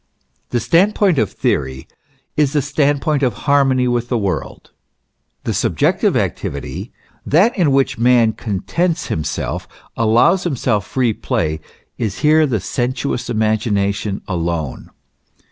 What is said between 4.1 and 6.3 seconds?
world. The subjective